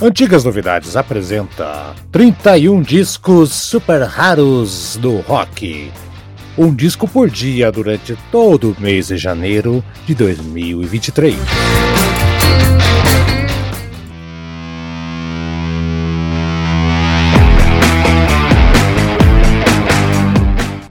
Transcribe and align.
Antigas 0.00 0.44
Novidades 0.44 0.94
apresenta 0.94 1.94
31 2.12 2.82
discos 2.82 3.50
super 3.50 4.02
raros 4.02 4.98
do 5.00 5.20
rock. 5.20 5.90
Um 6.58 6.74
disco 6.74 7.08
por 7.08 7.30
dia 7.30 7.72
durante 7.72 8.14
todo 8.30 8.72
o 8.72 8.76
mês 8.78 9.06
de 9.08 9.16
janeiro 9.16 9.82
de 10.04 10.14
2023. 10.14 11.34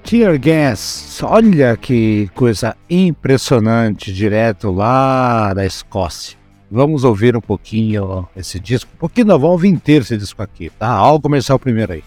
Tear 0.03 0.39
Gas, 0.39 1.19
olha 1.21 1.77
que 1.77 2.27
coisa 2.33 2.75
impressionante, 2.89 4.11
direto 4.11 4.71
lá 4.71 5.53
da 5.53 5.63
Escócia. 5.63 6.44
Vamos 6.69 7.03
ouvir 7.03 7.35
um 7.37 7.41
pouquinho 7.41 8.27
esse 8.35 8.59
disco. 8.59 8.89
Um 8.95 8.97
pouquinho 8.97 9.27
não, 9.27 9.39
vamos 9.39 9.53
ouvir 9.53 9.69
inteiro 9.69 10.03
esse 10.03 10.17
disco 10.17 10.41
aqui, 10.41 10.69
tá? 10.71 10.89
Ao 10.89 11.21
começar 11.21 11.53
o 11.55 11.59
primeiro 11.59 11.93
aí. 11.93 12.03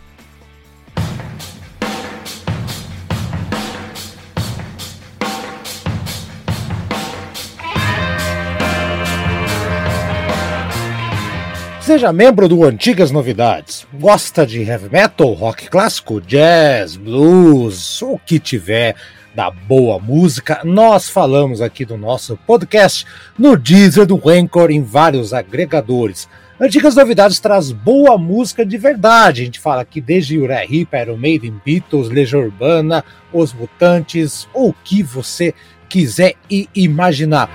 Seja 11.80 12.12
membro 12.12 12.46
do 12.50 12.64
Antigas 12.64 13.10
Novidades. 13.10 13.86
Gosta 13.94 14.46
de 14.46 14.60
heavy 14.60 14.90
metal, 14.90 15.32
rock 15.32 15.70
clássico, 15.70 16.20
jazz, 16.20 16.96
blues, 16.96 18.02
o 18.02 18.18
que 18.18 18.38
tiver 18.38 18.94
da 19.38 19.52
boa 19.52 20.00
música, 20.00 20.62
nós 20.64 21.08
falamos 21.08 21.60
aqui 21.60 21.84
do 21.84 21.96
nosso 21.96 22.36
podcast 22.38 23.06
no 23.38 23.56
Deezer 23.56 24.04
do 24.04 24.20
Anchor 24.28 24.68
em 24.68 24.82
vários 24.82 25.32
agregadores. 25.32 26.28
Antigas 26.60 26.96
Novidades 26.96 27.38
traz 27.38 27.70
boa 27.70 28.18
música 28.18 28.66
de 28.66 28.76
verdade. 28.76 29.42
A 29.42 29.44
gente 29.44 29.60
fala 29.60 29.82
aqui 29.82 30.00
desde 30.00 30.36
Uriah 30.36 30.64
Heep, 30.64 30.92
Iron 30.92 31.16
Maiden, 31.16 31.54
Beatles, 31.64 32.08
Legião 32.08 32.42
Urbana, 32.42 33.04
Os 33.32 33.52
Mutantes, 33.52 34.48
ou 34.52 34.70
o 34.70 34.74
que 34.82 35.04
você 35.04 35.54
quiser 35.88 36.34
e 36.50 36.68
imaginar. 36.74 37.48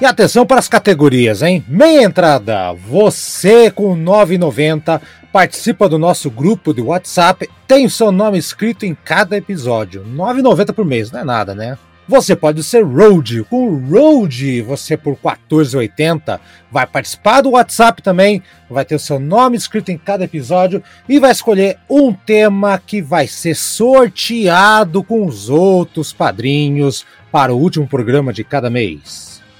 E 0.00 0.04
atenção 0.04 0.46
para 0.46 0.60
as 0.60 0.68
categorias, 0.68 1.42
hein? 1.42 1.64
Meia 1.66 2.04
entrada, 2.04 2.72
você 2.72 3.68
com 3.68 3.96
9,90 3.96 5.00
participa 5.32 5.88
do 5.88 5.98
nosso 5.98 6.30
grupo 6.30 6.72
de 6.72 6.80
WhatsApp, 6.80 7.48
tem 7.66 7.86
o 7.86 7.90
seu 7.90 8.10
nome 8.10 8.38
escrito 8.38 8.84
em 8.84 8.94
cada 8.94 9.36
episódio. 9.36 10.04
9,90 10.04 10.72
por 10.72 10.84
mês, 10.84 11.10
não 11.10 11.20
é 11.20 11.24
nada, 11.24 11.54
né? 11.54 11.78
Você 12.08 12.34
pode 12.34 12.62
ser 12.62 12.82
Road. 12.82 13.44
Com 13.50 13.86
Road, 13.86 14.62
você 14.62 14.96
por 14.96 15.14
14,80 15.16 16.40
vai 16.72 16.86
participar 16.86 17.42
do 17.42 17.50
WhatsApp 17.50 18.02
também, 18.02 18.42
vai 18.70 18.82
ter 18.82 18.94
o 18.94 18.98
seu 18.98 19.20
nome 19.20 19.58
escrito 19.58 19.90
em 19.90 19.98
cada 19.98 20.24
episódio 20.24 20.82
e 21.06 21.18
vai 21.18 21.30
escolher 21.30 21.76
um 21.88 22.14
tema 22.14 22.78
que 22.78 23.02
vai 23.02 23.26
ser 23.26 23.54
sorteado 23.54 25.04
com 25.04 25.26
os 25.26 25.50
outros 25.50 26.10
padrinhos 26.10 27.04
para 27.30 27.52
o 27.52 27.58
último 27.58 27.86
programa 27.86 28.32
de 28.32 28.42
cada 28.42 28.70
mês. 28.70 29.37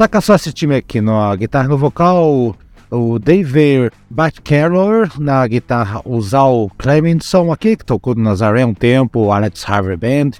Saca 0.00 0.22
só 0.22 0.34
esse 0.34 0.50
time 0.50 0.76
aqui 0.76 0.98
na 1.02 1.36
guitarra 1.36 1.68
no 1.68 1.76
vocal, 1.76 2.56
o 2.90 3.18
David 3.18 3.92
Batcarroll, 4.08 5.06
na 5.18 5.46
guitarra 5.46 6.00
o 6.06 6.18
Zal 6.22 6.70
Clemenson 6.78 7.52
aqui, 7.52 7.76
que 7.76 7.84
tocou 7.84 8.14
no 8.14 8.22
Nazaré 8.22 8.64
um 8.64 8.72
tempo, 8.72 9.26
o 9.26 9.30
Alex 9.30 9.62
Harvey 9.68 9.98
Band, 9.98 10.30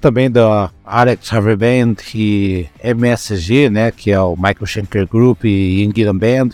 também 0.00 0.28
da 0.28 0.68
Alex 0.84 1.32
Harvey 1.32 1.54
Band 1.54 1.94
e 2.12 2.66
MSG, 2.82 3.70
né, 3.70 3.92
que 3.92 4.10
é 4.10 4.20
o 4.20 4.34
Michael 4.34 4.66
Schenker 4.66 5.06
Group 5.06 5.44
e 5.44 5.84
Ingiram 5.84 6.18
Band, 6.18 6.48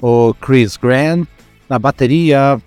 o 0.00 0.32
Chris 0.40 0.78
Grant, 0.78 1.28
na 1.68 1.78
bateria 1.78 2.58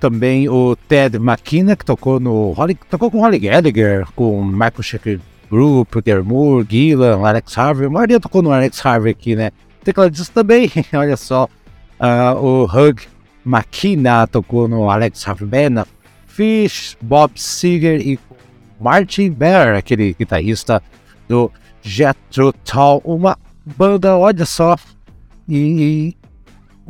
também 0.00 0.48
o 0.48 0.74
Ted 0.88 1.16
McKenna, 1.16 1.76
que 1.76 1.84
tocou 1.84 2.18
no 2.18 2.56
tocou 2.90 3.08
com 3.08 3.18
o 3.18 3.20
Holly 3.20 3.38
Gallagher, 3.38 4.04
com 4.16 4.40
o 4.40 4.44
Michael 4.44 4.82
Schenker 4.82 5.20
Group, 5.50 5.96
Moore, 6.24 6.66
Gillan, 6.68 7.26
Alex 7.26 7.58
Harvey. 7.58 7.86
A 7.86 7.90
maioria 7.90 8.20
tocou 8.20 8.40
no 8.42 8.52
Alex 8.52 8.84
Harvey 8.84 9.12
aqui, 9.12 9.34
né? 9.34 9.50
Tecladista 9.82 10.32
também, 10.32 10.70
olha 10.94 11.16
só. 11.16 11.48
Uh, 11.98 12.38
o 12.40 12.64
Hug 12.64 13.02
McKenna 13.44 14.26
tocou 14.26 14.68
no 14.68 14.88
Alex 14.88 15.26
Harvey 15.26 15.46
Band, 15.46 15.84
Fish, 16.26 16.96
Bob 17.02 17.32
Seger 17.34 18.00
e 18.00 18.18
Martin 18.80 19.30
Bear, 19.30 19.76
aquele 19.76 20.14
guitarrista 20.18 20.82
do 21.28 21.50
Jethro 21.82 22.52
Tull. 22.64 23.02
Uma 23.04 23.36
banda, 23.76 24.16
olha 24.16 24.46
só. 24.46 24.76
E 25.48 26.16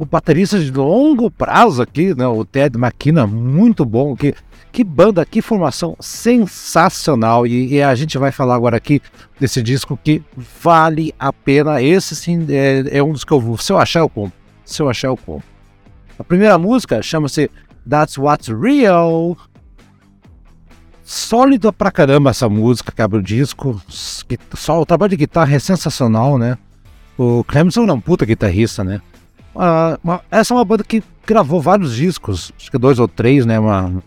o 0.01 0.07
baterista 0.07 0.59
de 0.59 0.73
longo 0.73 1.31
prazo 1.31 1.83
aqui, 1.83 2.15
né? 2.15 2.27
O 2.27 2.43
Ted 2.43 2.79
McKenna, 2.79 3.27
muito 3.27 3.85
bom. 3.85 4.17
Que 4.17 4.35
que 4.73 4.83
banda, 4.83 5.27
que 5.27 5.43
formação 5.43 5.97
sensacional! 6.01 7.47
E, 7.47 7.75
e, 7.75 7.83
a 7.83 7.95
gente 7.95 8.17
vai 8.17 8.31
falar 8.31 8.55
agora 8.55 8.77
aqui 8.77 9.03
desse 9.39 9.61
disco 9.61 9.99
que 10.03 10.23
vale 10.63 11.13
a 11.19 11.33
pena. 11.33 11.83
Esse 11.83 12.17
sim 12.17 12.47
é, 12.49 12.99
é 12.99 13.03
um 13.03 13.13
dos 13.13 13.25
que 13.25 13.33
eu 13.33 13.41
vou. 13.41 13.59
Se 13.59 13.73
eu 13.73 13.79
achar, 13.79 14.01
eu 14.01 14.09
compro. 14.09 14.33
Se 14.65 14.81
eu 14.81 14.89
achar, 14.89 15.09
eu 15.09 15.17
compro. 15.17 15.47
A 16.19 16.25
primeira 16.25 16.57
música 16.57 17.03
chama-se 17.03 17.51
That's 17.89 18.17
What's 18.17 18.49
Real. 18.49 19.37
Sólida 21.03 21.73
pra 21.73 21.91
caramba 21.91 22.31
essa 22.31 22.49
música 22.49 22.93
que 22.93 23.03
abre 23.03 23.19
o 23.19 23.23
disco. 23.23 23.83
Só 24.55 24.81
o 24.81 24.87
trabalho 24.87 25.11
de 25.11 25.17
guitarra 25.17 25.57
é 25.57 25.59
sensacional, 25.59 26.39
né? 26.39 26.57
O 27.19 27.45
Clemson 27.45 27.87
é 27.87 27.93
um 27.93 28.01
puta 28.01 28.25
guitarrista, 28.25 28.85
né? 28.85 29.03
Uma, 29.55 30.21
essa 30.31 30.55
é 30.55 30.57
uma 30.57 30.65
banda 30.65 30.85
que 30.85 31.03
gravou 31.27 31.61
vários 31.61 31.95
discos, 31.95 32.53
acho 32.57 32.71
que 32.71 32.79
dois 32.79 32.99
ou 32.99 33.09
três, 33.09 33.45
né? 33.45 33.59
Uma, 33.59 34.03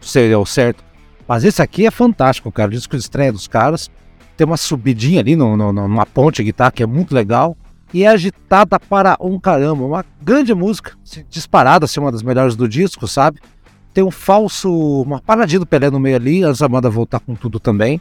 seria 0.00 0.38
o 0.38 0.46
certo. 0.46 0.84
Mas 1.26 1.44
esse 1.44 1.62
aqui 1.62 1.86
é 1.86 1.90
fantástico, 1.90 2.50
cara. 2.50 2.68
O 2.68 2.72
disco 2.74 2.96
de 2.96 3.02
estreia 3.02 3.32
dos 3.32 3.46
caras. 3.46 3.90
Tem 4.36 4.46
uma 4.46 4.56
subidinha 4.56 5.20
ali 5.20 5.36
no, 5.36 5.56
no, 5.56 5.72
numa 5.72 6.06
ponte 6.06 6.42
guitarra 6.42 6.72
que 6.72 6.82
é 6.82 6.86
muito 6.86 7.14
legal. 7.14 7.56
E 7.94 8.04
é 8.04 8.08
agitada 8.08 8.78
para 8.80 9.16
um 9.20 9.38
caramba. 9.38 9.84
Uma 9.84 10.04
grande 10.20 10.54
música. 10.54 10.92
Disparada, 11.28 11.86
ser 11.86 11.92
assim, 11.92 12.04
uma 12.04 12.12
das 12.12 12.22
melhores 12.22 12.56
do 12.56 12.68
disco, 12.68 13.06
sabe? 13.06 13.40
Tem 13.94 14.02
um 14.02 14.10
falso. 14.10 15.02
Uma 15.02 15.20
paradinha 15.20 15.60
do 15.60 15.66
Pelé 15.66 15.90
no 15.90 16.00
meio 16.00 16.16
ali. 16.16 16.42
Antes 16.42 16.60
da 16.60 16.68
banda 16.68 16.90
voltar 16.90 17.20
com 17.20 17.34
tudo 17.34 17.60
também. 17.60 18.00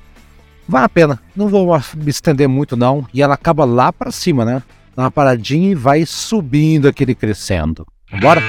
Vale 0.68 0.86
a 0.86 0.90
pena. 0.90 1.20
Não 1.36 1.48
vou 1.48 1.68
me 1.96 2.10
estender 2.10 2.48
muito, 2.48 2.76
não. 2.76 3.06
E 3.14 3.22
ela 3.22 3.36
acaba 3.36 3.66
lá 3.66 3.94
para 3.94 4.12
cima, 4.12 4.44
né? 4.44 4.64
Dá 4.96 5.04
uma 5.04 5.12
paradinha 5.12 5.72
e 5.72 5.76
vai 5.76 6.06
subindo 6.06 6.88
aquele 6.88 7.16
crescendo. 7.16 7.86
Bora? 8.20 8.42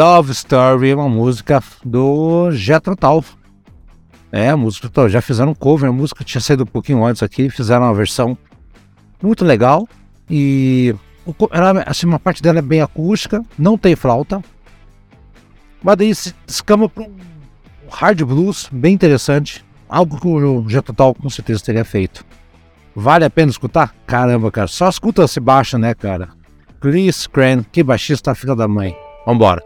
Love 0.00 0.32
Story, 0.32 0.94
uma 0.94 1.10
música 1.10 1.62
do 1.84 2.50
Jethro 2.52 2.96
Tull. 2.96 3.22
É, 4.32 4.48
a 4.48 4.56
música, 4.56 4.88
já 5.10 5.20
fizeram 5.20 5.50
um 5.52 5.54
cover, 5.54 5.90
a 5.90 5.92
música 5.92 6.24
tinha 6.24 6.40
saído 6.40 6.62
um 6.62 6.66
pouquinho 6.66 7.04
antes 7.04 7.22
aqui, 7.22 7.50
fizeram 7.50 7.84
uma 7.84 7.92
versão 7.92 8.34
muito 9.22 9.44
legal 9.44 9.86
e 10.30 10.94
ela, 11.50 11.82
assim, 11.82 12.06
uma 12.06 12.18
parte 12.18 12.42
dela 12.42 12.60
é 12.60 12.62
bem 12.62 12.80
acústica, 12.80 13.44
não 13.58 13.76
tem 13.76 13.94
flauta, 13.94 14.42
mas 15.82 15.96
daí 15.98 16.14
se 16.14 16.34
escama 16.46 16.88
para 16.88 17.04
um 17.04 17.18
hard 17.90 18.22
blues 18.22 18.70
bem 18.72 18.94
interessante, 18.94 19.62
algo 19.86 20.18
que 20.18 20.26
o 20.26 20.66
Jethro 20.66 20.94
Tull 20.94 21.14
com 21.14 21.28
certeza 21.28 21.62
teria 21.62 21.84
feito. 21.84 22.24
Vale 22.96 23.26
a 23.26 23.30
pena 23.30 23.50
escutar? 23.50 23.94
Caramba, 24.06 24.50
cara, 24.50 24.66
só 24.66 24.88
escuta 24.88 25.28
se 25.28 25.40
baixa, 25.40 25.76
né, 25.76 25.92
cara? 25.92 26.30
Chris 26.80 27.26
Cran, 27.26 27.62
que 27.70 27.82
baixista 27.82 28.34
filha 28.34 28.56
da 28.56 28.66
mãe. 28.66 28.96
Vambora. 29.26 29.62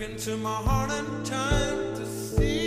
Into 0.00 0.36
my 0.36 0.54
heart 0.54 0.92
and 0.92 1.26
time 1.26 1.96
to 1.96 2.06
see 2.06 2.65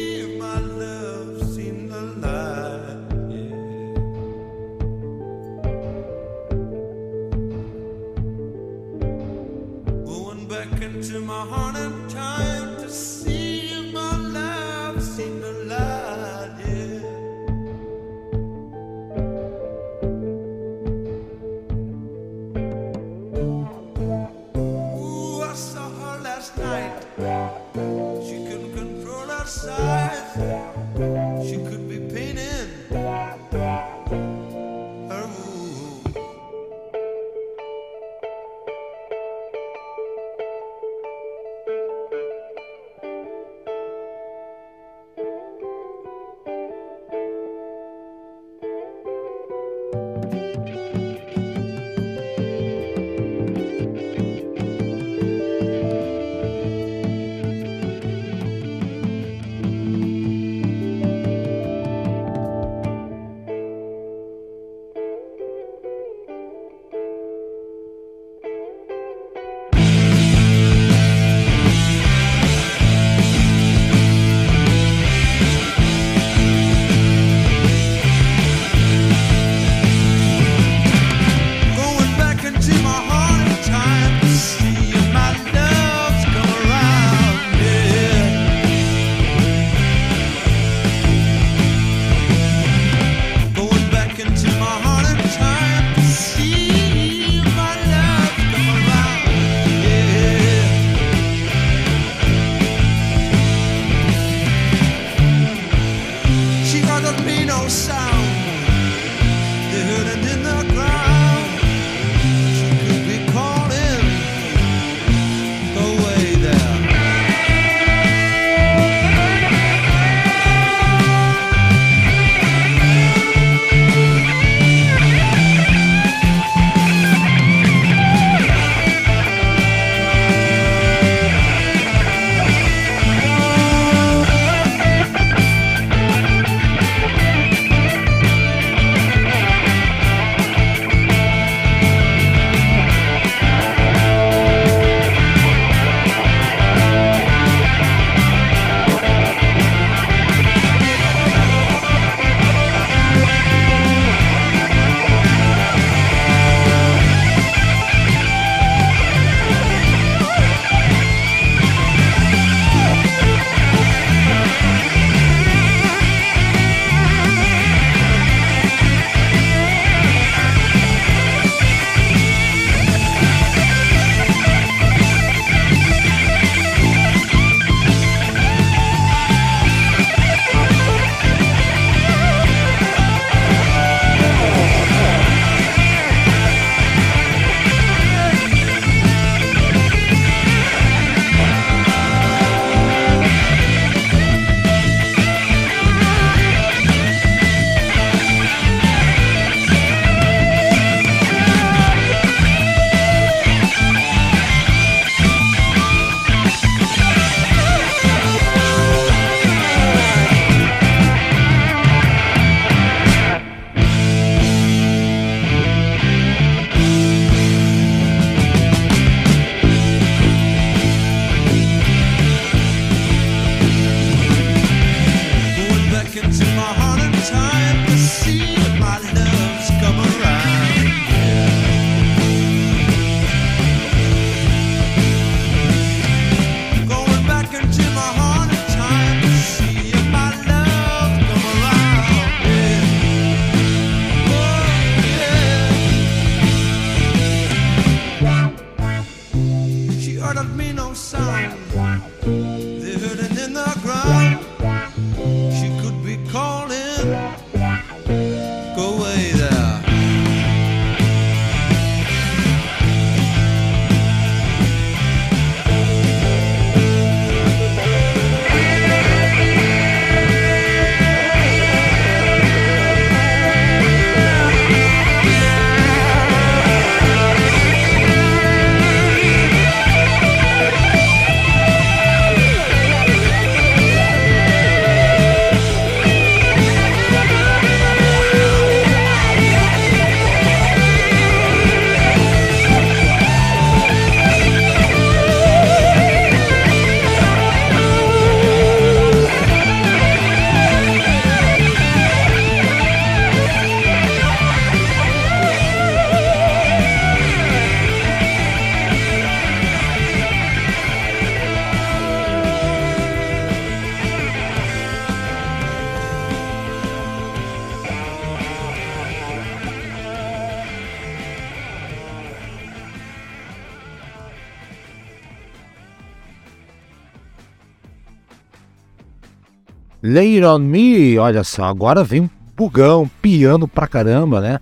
Lay 330.12 330.43
On 330.43 330.58
Me, 330.58 331.19
olha 331.19 331.43
só, 331.43 331.65
agora 331.65 332.04
vem 332.04 332.22
um 332.22 332.30
bugão, 332.58 333.10
piano 333.22 333.67
pra 333.67 333.88
caramba, 333.88 334.41
né? 334.41 334.60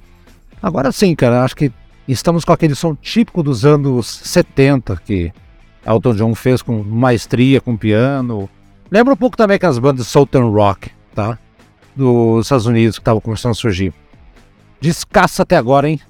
Agora 0.61 0.91
sim, 0.91 1.15
cara, 1.15 1.45
acho 1.45 1.55
que 1.55 1.71
estamos 2.05 2.43
com 2.43 2.51
aquele 2.51 2.75
som 2.75 2.93
típico 2.93 3.41
dos 3.41 3.65
anos 3.65 4.07
70 4.25 4.97
que 5.05 5.31
Elton 5.85 6.15
John 6.15 6.35
fez 6.35 6.61
com 6.61 6.83
maestria, 6.83 7.61
com 7.61 7.77
piano. 7.77 8.49
Lembra 8.91 9.13
um 9.13 9.17
pouco 9.17 9.37
também 9.37 9.57
que 9.57 9.65
as 9.65 9.79
bandas 9.79 10.07
Southern 10.07 10.51
Rock, 10.51 10.91
tá? 11.15 11.39
Dos 11.95 12.45
Estados 12.45 12.65
Unidos 12.65 12.97
que 12.97 13.01
estavam 13.01 13.21
começando 13.21 13.51
a 13.51 13.55
surgir. 13.55 13.93
Descaça 14.81 15.43
até 15.43 15.55
agora, 15.55 15.89
hein? 15.89 16.01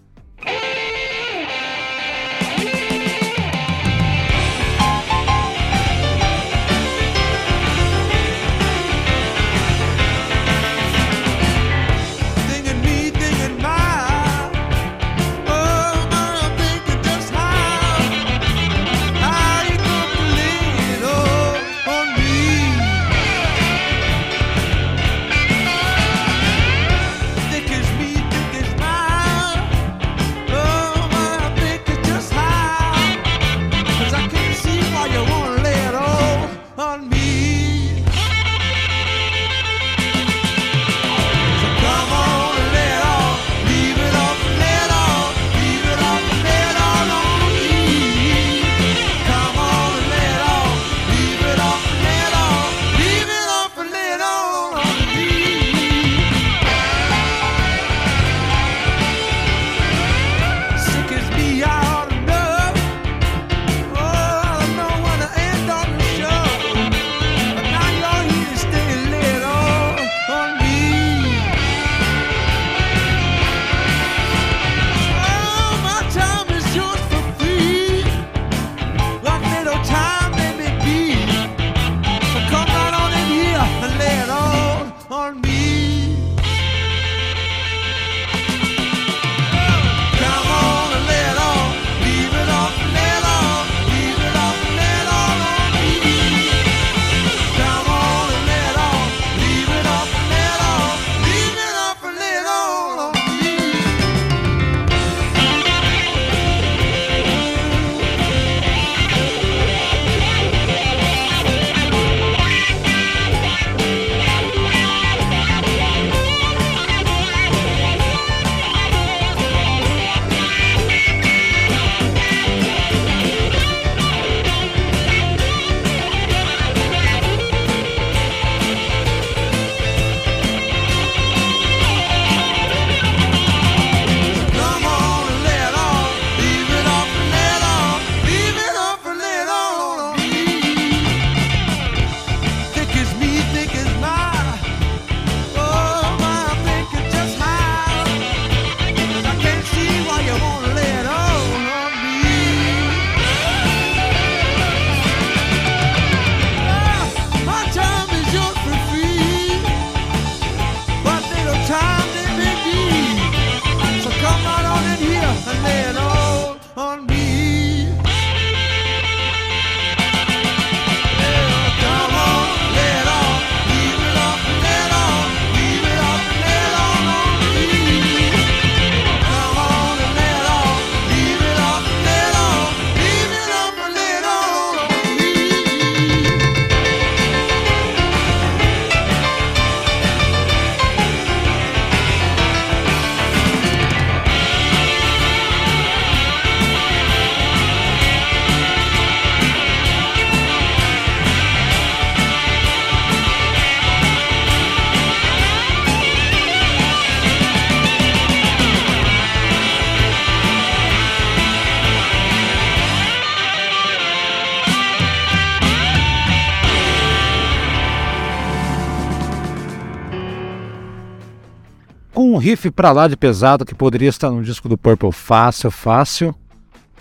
Riff 222.48 222.72
pra 222.72 222.94
lá 222.94 223.10
de 223.10 223.18
pesado 223.18 223.66
que 223.66 223.76
poderia 223.76 224.08
estar 224.08 224.32
no 224.32 224.42
disco 224.42 224.70
do 224.70 224.78
Purple 224.78 225.12
fácil, 225.12 225.70
fácil. 225.70 226.34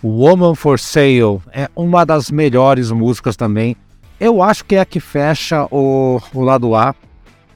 Woman 0.03 0.57
for 0.57 0.77
Sale 0.77 1.41
é 1.53 1.71
uma 1.77 2.05
das 2.05 2.33
melhores 2.33 2.91
músicas 2.91 3.37
também. 3.37 3.77
Eu 4.19 4.43
acho 4.43 4.65
que 4.65 4.75
é 4.75 4.81
a 4.81 4.85
que 4.85 4.99
fecha 4.99 5.69
o, 5.71 6.21
o 6.35 6.41
lado 6.41 6.75
A, 6.75 6.95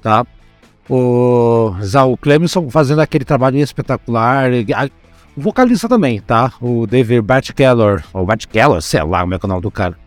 tá? 0.01 0.25
O 0.89 1.75
Zal 1.83 2.17
Clemson 2.17 2.71
fazendo 2.71 3.01
aquele 3.01 3.25
trabalho 3.25 3.59
espetacular. 3.59 4.51
O 5.37 5.41
vocalista 5.41 5.89
também, 5.89 6.21
tá? 6.21 6.53
O 6.61 6.87
David 6.87 7.23
Batkeller, 7.23 8.05
ou 8.13 8.25
Batkeller, 8.25 8.81
sei 8.83 9.03
lá 9.03 9.23
como 9.23 9.35
é 9.35 9.39
que 9.39 9.47
é 9.47 9.49
o 9.49 9.51
nome 9.51 9.63
do 9.63 9.71
cara. 9.71 9.99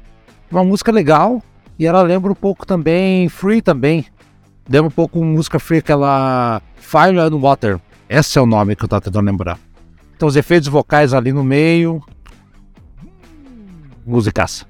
Uma 0.50 0.64
música 0.64 0.92
legal 0.92 1.42
e 1.78 1.86
ela 1.86 2.02
lembra 2.02 2.32
um 2.32 2.36
pouco 2.36 2.66
também 2.66 3.28
Free 3.28 3.62
também. 3.62 4.06
Lembra 4.70 4.88
um 4.88 4.92
pouco 4.92 5.22
música 5.22 5.60
free 5.60 5.80
aquela 5.80 6.62
Fire 6.84 7.18
and 7.20 7.38
Water. 7.38 7.80
Esse 8.08 8.38
é 8.38 8.42
o 8.42 8.46
nome 8.46 8.76
que 8.76 8.84
eu 8.84 8.88
tava 8.88 9.02
tentando 9.02 9.26
lembrar. 9.26 9.58
Então 10.16 10.28
os 10.28 10.36
efeitos 10.36 10.70
vocais 10.70 11.14
ali 11.14 11.32
no 11.32 11.44
meio. 11.44 12.02
Musicaça. 14.06 14.66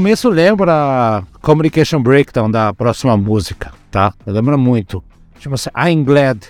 começo 0.00 0.30
lembra 0.30 1.22
Communication 1.42 2.02
Breakdown 2.02 2.50
da 2.50 2.72
próxima 2.72 3.18
música, 3.18 3.70
tá? 3.90 4.14
Lembra 4.26 4.56
muito. 4.56 5.04
Chama-se 5.38 5.68
I'm 5.76 6.04
Glad. 6.04 6.44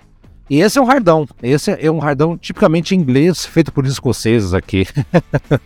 E 0.48 0.60
esse 0.60 0.78
é 0.78 0.80
um 0.80 0.84
hardão. 0.84 1.26
Esse 1.42 1.72
é 1.72 1.90
um 1.90 1.98
hardão 1.98 2.38
tipicamente 2.38 2.94
inglês, 2.94 3.44
feito 3.44 3.72
por 3.72 3.84
escoceses 3.84 4.54
aqui. 4.54 4.86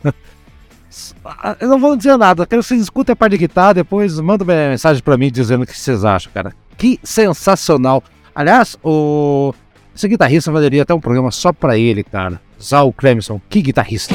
Eu 1.60 1.68
não 1.68 1.78
vou 1.78 1.94
dizer 1.94 2.16
nada, 2.16 2.46
quero 2.46 2.62
que 2.62 2.68
vocês 2.68 2.80
escutem 2.80 3.12
a 3.12 3.16
parte 3.16 3.32
de 3.32 3.38
guitarra, 3.38 3.74
depois 3.74 4.18
mandem 4.18 4.48
uma 4.48 4.70
mensagem 4.70 5.02
para 5.02 5.18
mim 5.18 5.30
dizendo 5.30 5.64
o 5.64 5.66
que 5.66 5.78
vocês 5.78 6.06
acham, 6.06 6.32
cara. 6.32 6.54
Que 6.78 6.98
sensacional. 7.04 8.02
Aliás, 8.34 8.78
o 8.82 9.52
esse 9.94 10.08
guitarrista 10.08 10.50
valeria 10.50 10.84
até 10.84 10.94
um 10.94 11.00
programa 11.00 11.30
só 11.30 11.52
para 11.52 11.76
ele, 11.76 12.02
cara. 12.02 12.40
Zal 12.58 12.90
Clemson, 12.94 13.38
que 13.50 13.60
guitarrista. 13.60 14.14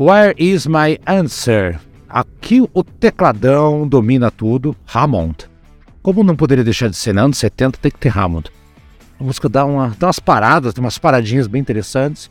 Where 0.00 0.34
is 0.38 0.66
my 0.66 0.98
answer? 1.06 1.78
Aqui 2.08 2.66
o 2.72 2.82
tecladão 2.82 3.86
domina 3.86 4.30
tudo, 4.30 4.74
Hammond. 4.94 5.44
Como 6.02 6.24
não 6.24 6.34
poderia 6.34 6.64
deixar 6.64 6.88
de 6.88 6.96
ser, 6.96 7.12
né? 7.12 7.20
anos 7.20 7.36
70 7.36 7.78
tem 7.78 7.90
que 7.90 7.98
ter 7.98 8.18
Hammond. 8.18 8.50
A 9.20 9.22
música 9.22 9.46
dá, 9.46 9.62
uma, 9.66 9.94
dá 9.98 10.06
umas 10.06 10.18
paradas, 10.18 10.72
tem 10.72 10.82
umas 10.82 10.96
paradinhas 10.96 11.46
bem 11.46 11.60
interessantes. 11.60 12.30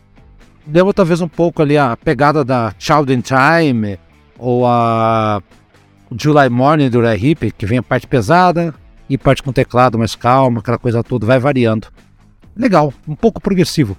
Deu 0.65 0.91
talvez 0.91 1.21
um 1.21 1.27
pouco 1.27 1.61
ali 1.61 1.77
a 1.77 1.95
pegada 1.95 2.43
da 2.43 2.73
Child 2.79 3.13
in 3.13 3.21
Time 3.21 3.99
ou 4.39 4.65
a 4.65 5.39
July 6.11 6.49
Morning 6.49 6.89
do 6.89 7.01
Ray 7.01 7.23
Hip, 7.23 7.51
que 7.51 7.67
vem 7.67 7.77
a 7.77 7.83
parte 7.83 8.07
pesada 8.07 8.73
e 9.07 9.15
parte 9.15 9.43
com 9.43 9.53
teclado 9.53 9.95
mais 9.95 10.15
calma, 10.15 10.59
aquela 10.59 10.79
coisa 10.79 11.03
toda, 11.03 11.27
vai 11.27 11.37
variando. 11.37 11.87
Legal, 12.57 12.91
um 13.07 13.15
pouco 13.15 13.39
progressivo. 13.39 13.95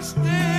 understand. 0.00 0.49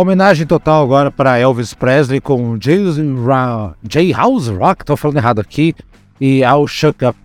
Homenagem 0.00 0.46
total 0.46 0.84
agora 0.84 1.10
para 1.10 1.40
Elvis 1.40 1.74
Presley 1.74 2.20
com 2.20 2.56
J 2.56 4.12
House 4.12 4.46
Rock, 4.46 4.84
tô 4.84 4.96
falando 4.96 5.16
errado 5.16 5.40
aqui, 5.40 5.74
e 6.20 6.44
Al 6.44 6.68
Shook 6.68 7.04
Up. 7.04 7.18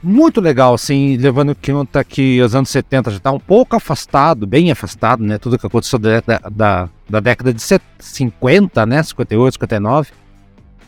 Muito 0.00 0.40
legal, 0.40 0.72
assim, 0.72 1.16
levando 1.16 1.50
em 1.50 1.72
conta 1.72 2.04
que 2.04 2.40
os 2.40 2.54
anos 2.54 2.70
70 2.70 3.10
já 3.10 3.18
tá 3.18 3.32
um 3.32 3.40
pouco 3.40 3.74
afastado, 3.74 4.46
bem 4.46 4.70
afastado, 4.70 5.24
né? 5.24 5.36
Tudo 5.36 5.58
que 5.58 5.66
aconteceu 5.66 5.98
da, 5.98 6.20
da, 6.48 6.88
da 7.10 7.18
década 7.18 7.52
de 7.52 7.60
50, 7.98 8.86
né? 8.86 9.02
58, 9.02 9.54
59. 9.54 10.12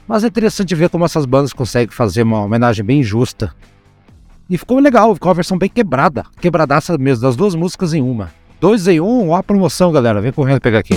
Mas 0.07 0.22
é 0.22 0.28
interessante 0.28 0.72
ver 0.76 0.89
como 0.89 1.05
essas 1.05 1.26
bandas 1.26 1.53
conseguem 1.53 1.93
fazer 1.93 2.22
uma 2.22 2.45
homenagem 2.45 2.85
bem 2.85 3.03
justa. 3.03 3.53
E 4.49 4.57
ficou 4.57 4.78
legal, 4.78 5.12
ficou 5.14 5.30
uma 5.30 5.35
versão 5.35 5.59
bem 5.59 5.68
quebrada, 5.68 6.24
quebradaça 6.41 6.97
mesmo, 6.97 7.22
das 7.22 7.35
duas 7.35 7.57
músicas 7.57 7.93
em 7.93 8.01
uma. 8.01 8.30
Dois 8.61 8.89
em 8.89 9.01
um, 9.01 9.31
ó 9.31 9.37
a 9.37 9.43
promoção, 9.43 9.93
galera. 9.93 10.21
Vem 10.21 10.33
correndo 10.33 10.61
pegar 10.61 10.79
aqui. 10.79 10.95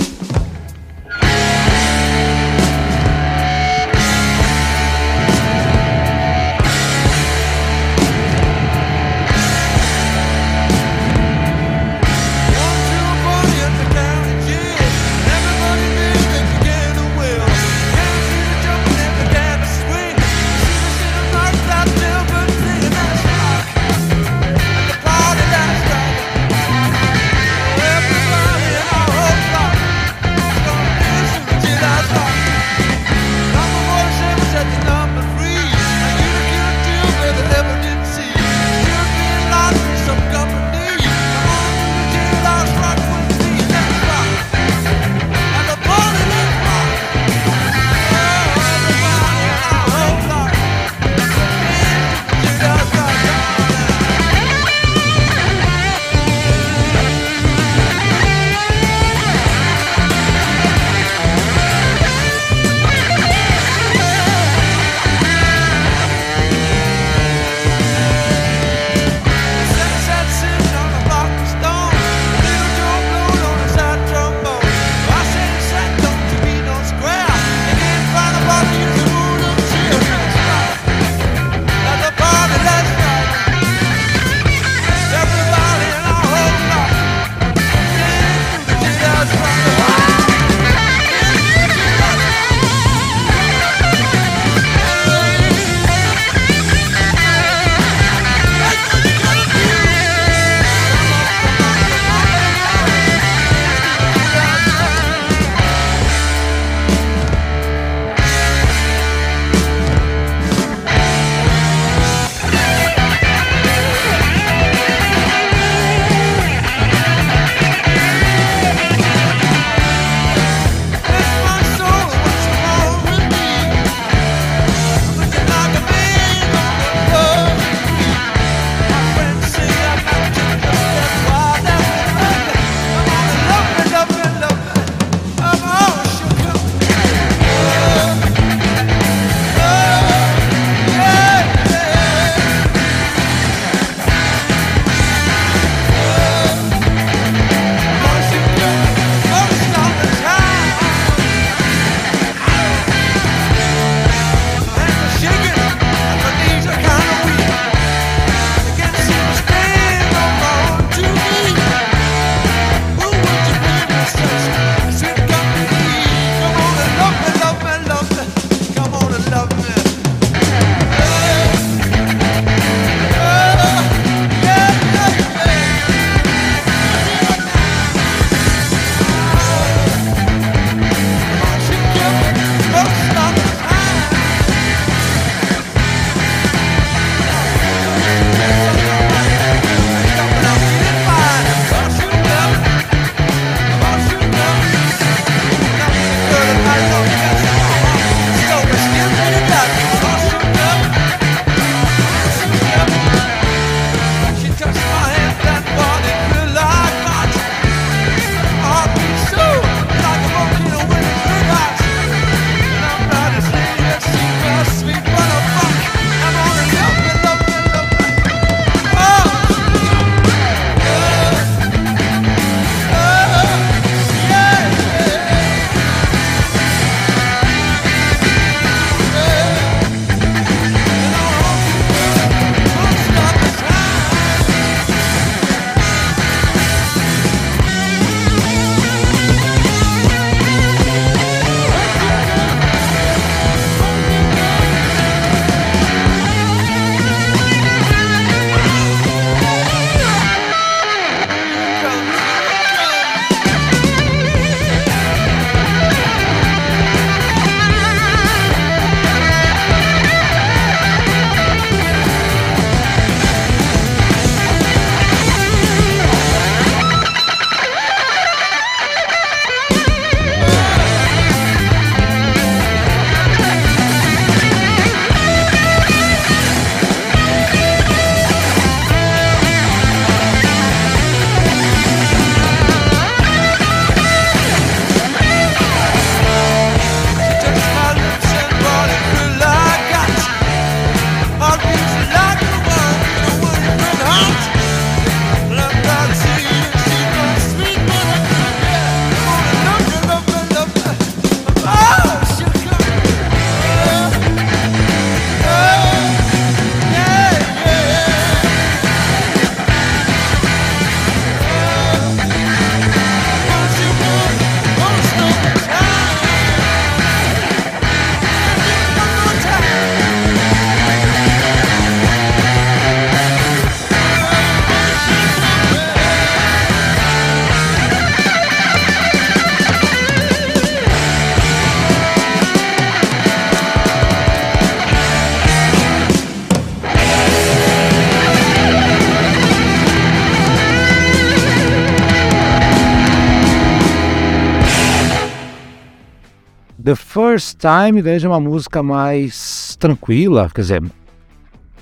First 347.38 347.58
Time, 347.60 348.02
daí 348.02 348.20
é 348.20 348.26
uma 348.26 348.40
música 348.40 348.82
mais 348.82 349.76
tranquila, 349.78 350.50
quer 350.52 350.60
dizer, 350.60 350.82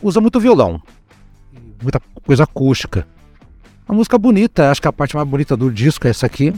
usa 0.02 0.20
muito 0.20 0.38
violão, 0.38 0.82
muita 1.82 1.98
coisa 2.26 2.44
acústica. 2.44 3.08
Uma 3.88 3.96
música 3.96 4.18
bonita, 4.18 4.70
acho 4.70 4.82
que 4.82 4.88
a 4.88 4.92
parte 4.92 5.16
mais 5.16 5.26
bonita 5.26 5.56
do 5.56 5.72
disco 5.72 6.06
é 6.06 6.10
essa 6.10 6.26
aqui. 6.26 6.52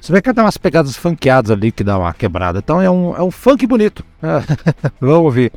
Você 0.00 0.12
vê 0.12 0.22
que 0.22 0.32
tem 0.32 0.44
umas 0.44 0.56
pegadas 0.56 0.96
funkeadas 0.96 1.50
ali 1.50 1.72
que 1.72 1.82
dá 1.82 1.98
uma 1.98 2.14
quebrada. 2.14 2.60
Então 2.60 2.80
é 2.80 2.88
um, 2.88 3.16
é 3.16 3.22
um 3.22 3.32
funk 3.32 3.66
bonito. 3.66 4.04
Vamos 5.00 5.24
ouvir. 5.24 5.50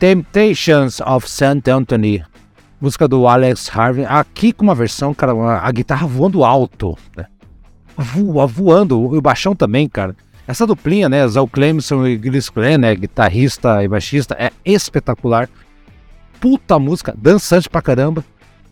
Temptations 0.00 0.98
of 1.02 1.28
St. 1.28 1.70
Anthony, 1.70 2.24
música 2.80 3.06
do 3.06 3.28
Alex 3.28 3.70
Harvey, 3.70 4.06
aqui 4.06 4.50
com 4.50 4.64
uma 4.64 4.74
versão, 4.74 5.12
cara, 5.12 5.34
a 5.60 5.70
guitarra 5.70 6.06
voando 6.06 6.42
alto, 6.42 6.96
né? 7.14 7.26
Voa, 7.98 8.46
voando, 8.46 9.14
e 9.14 9.18
o 9.18 9.20
baixão 9.20 9.54
também, 9.54 9.86
cara. 9.86 10.16
Essa 10.48 10.66
duplinha, 10.66 11.06
né, 11.06 11.28
Zal 11.28 11.46
Clemson 11.46 12.06
e 12.06 12.16
Gilles 12.18 12.48
Glenn, 12.48 12.78
né, 12.78 12.94
guitarrista 12.94 13.84
e 13.84 13.88
baixista, 13.88 14.34
é 14.38 14.50
espetacular. 14.64 15.50
Puta 16.40 16.78
música, 16.78 17.14
dançante 17.14 17.68
pra 17.68 17.82
caramba. 17.82 18.24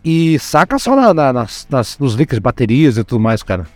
E 0.03 0.39
saca 0.39 0.79
só 0.79 0.97
na, 0.97 1.13
na, 1.13 1.31
nas, 1.31 1.67
nas, 1.69 1.99
nos 1.99 2.15
licks 2.15 2.37
de 2.37 2.41
baterias 2.41 2.97
e 2.97 3.05
tudo 3.05 3.21
mais, 3.21 3.43
cara. 3.43 3.67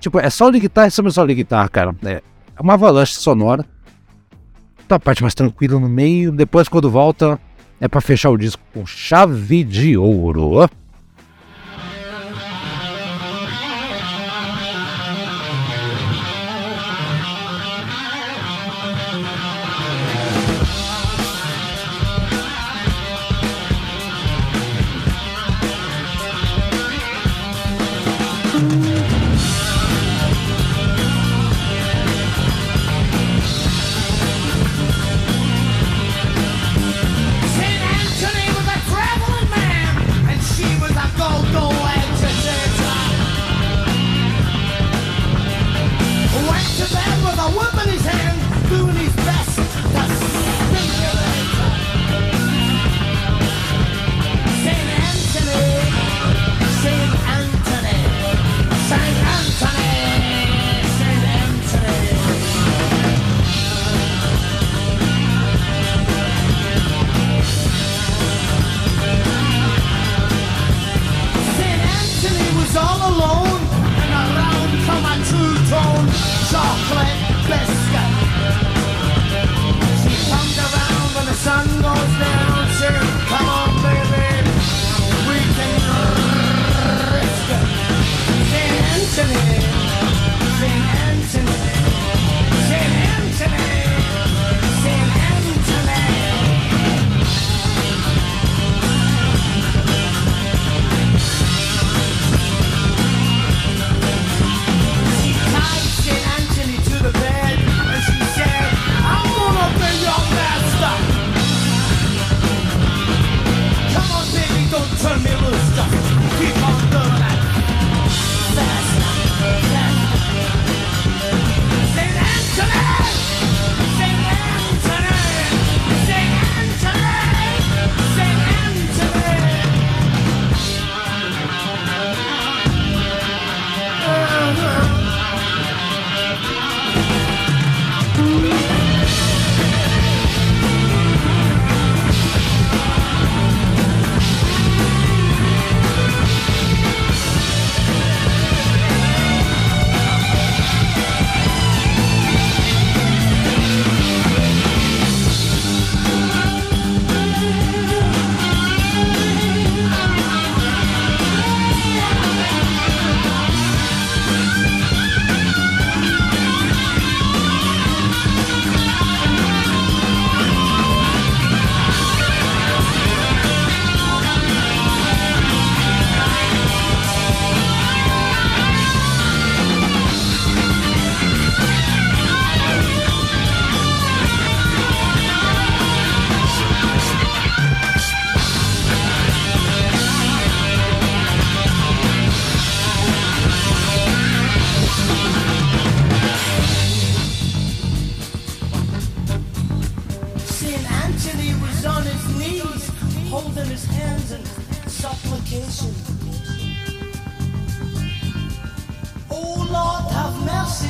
Tipo, 0.00 0.20
é 0.20 0.30
só 0.30 0.50
de 0.50 0.58
guitarra 0.58 0.88
e 0.88 0.90
só 0.90 1.26
de 1.26 1.34
guitarra, 1.34 1.68
cara. 1.68 1.94
É 2.02 2.22
uma 2.58 2.72
avalanche 2.72 3.12
sonora. 3.12 3.62
Tá 4.88 4.96
a 4.96 4.98
parte 4.98 5.20
mais 5.20 5.34
tranquila 5.34 5.78
no 5.78 5.86
meio. 5.86 6.32
Depois, 6.32 6.66
quando 6.66 6.90
volta, 6.90 7.38
é 7.78 7.86
para 7.86 8.00
fechar 8.00 8.30
o 8.30 8.38
disco 8.38 8.62
com 8.72 8.86
chave 8.86 9.62
de 9.62 9.98
ouro. 9.98 10.66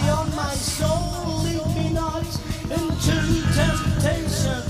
on 0.09 0.35
my 0.35 0.55
soul, 0.55 1.43
lead 1.45 1.67
me 1.77 1.91
not 1.93 2.25
into 2.71 3.17
temptation. 3.55 4.63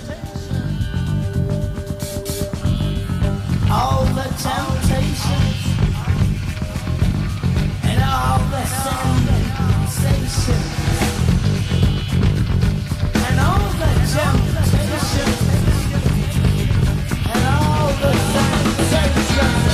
All 3.70 4.04
the 4.18 4.26
temptations 4.42 5.60
and 7.84 8.02
all 8.02 8.38
the 8.52 8.64
sensations 8.84 10.38
and 13.26 13.38
all 13.40 13.68
the 13.82 13.90
temptations 14.14 15.40
and 17.32 17.44
all 17.46 17.88
the 18.02 18.12
sensations. 18.32 19.67